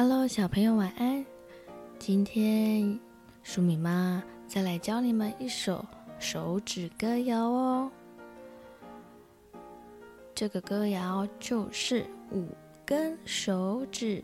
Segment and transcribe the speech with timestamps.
[0.00, 1.26] Hello，小朋友晚安。
[1.98, 2.96] 今天
[3.42, 5.84] 舒米妈再来教你们一首
[6.20, 7.90] 手指歌谣哦。
[10.36, 12.46] 这个歌谣就是五
[12.86, 14.22] 根手指，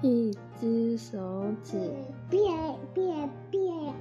[0.00, 1.76] 一只手指
[2.30, 2.40] 变
[2.94, 3.94] 变变，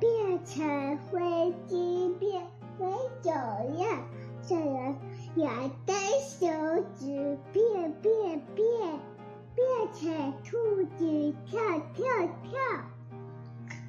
[0.00, 2.42] 变成飞机变
[2.78, 2.86] 飞
[3.20, 4.08] 走了，
[4.40, 4.96] 这人
[5.34, 5.52] 两
[5.84, 6.46] 根手
[6.98, 7.67] 指变，
[9.88, 11.60] 变成兔子跳
[11.94, 12.04] 跳
[12.42, 12.58] 跳，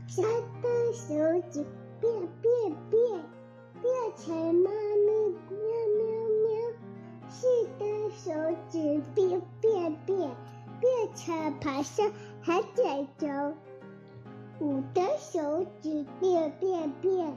[0.07, 0.25] 三
[0.61, 1.65] 根手指
[1.99, 3.23] 变变变，
[3.81, 5.11] 变成猫咪
[5.49, 5.59] 喵
[5.97, 6.03] 喵
[6.45, 6.49] 喵，
[7.27, 8.31] 四根手
[8.69, 10.31] 指变变变，
[10.79, 13.27] 变成爬山还在走，
[14.59, 17.35] 五根手指变变变，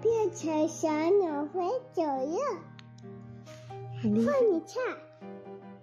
[0.00, 1.60] 变成小鸟飞
[1.92, 2.38] 走了。
[4.02, 4.82] 换你唱，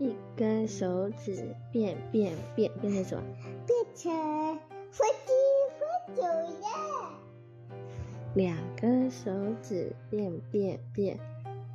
[0.02, 3.24] 一根手指变变变，变成什么？
[3.68, 5.32] 变成飞机
[5.78, 7.20] 飞走了。
[8.34, 11.20] 两根手指变变变，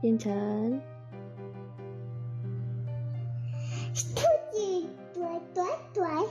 [0.00, 0.80] 变成
[3.94, 6.24] 兔子短短短。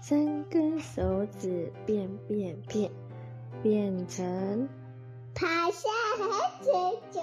[0.00, 2.92] 三根手指变变变，
[3.60, 4.68] 变成
[5.34, 6.70] 爬山还在
[7.10, 7.20] 走。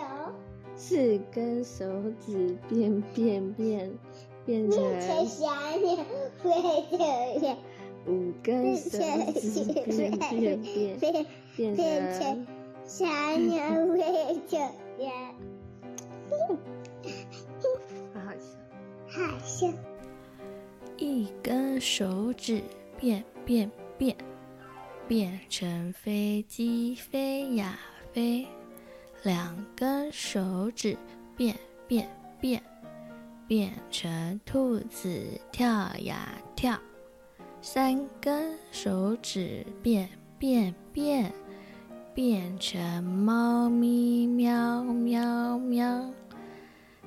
[0.79, 1.85] 四根手
[2.23, 3.91] 指变变变，
[4.47, 4.81] 变成
[5.27, 5.45] 小
[5.77, 5.97] 鸟
[6.41, 6.49] 飞
[6.89, 6.97] 走
[7.45, 7.57] 了。
[8.07, 8.97] 五根手
[9.35, 10.97] 指变变变，
[11.75, 11.75] 变
[12.17, 12.47] 成
[12.85, 13.05] 小
[13.37, 13.59] 鸟
[13.97, 14.57] 飞走
[14.97, 15.05] 了。
[18.13, 18.47] 好好笑，
[19.09, 19.67] 好笑。
[20.97, 22.61] 一根手指
[22.97, 24.15] 变变变，
[25.05, 27.77] 变成飞机飞呀
[28.13, 28.47] 飞。
[29.23, 30.95] 两根手指
[31.35, 31.53] 变
[31.87, 32.07] 变
[32.39, 32.63] 变，
[33.47, 35.67] 变成兔子跳
[35.99, 36.77] 呀跳；
[37.61, 41.31] 三根手指变变变，
[42.13, 46.11] 变成猫咪喵喵喵；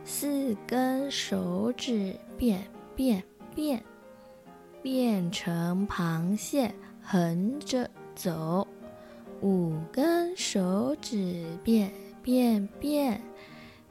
[0.03, 2.62] 四根手指变
[2.97, 3.22] 变
[3.55, 3.83] 变，
[4.83, 8.67] 变成螃蟹横着走。
[9.43, 13.21] 五根手指变变变，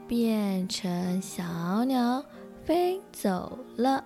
[0.09, 2.25] 变成小鸟
[2.63, 4.03] 飞走了。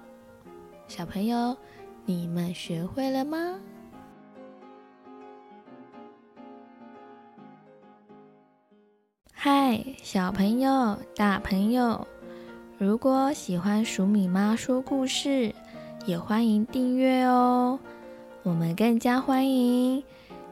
[0.85, 1.55] 小朋友，
[2.03, 3.57] 你们学会了吗？
[9.31, 12.05] 嗨，小朋友、大朋友，
[12.77, 15.55] 如果喜欢鼠米妈说故事，
[16.05, 17.79] 也欢迎订阅哦。
[18.43, 20.03] 我们更加欢迎。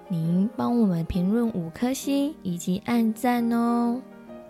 [0.08, 4.02] 您帮我们评论五颗星以及按赞哦，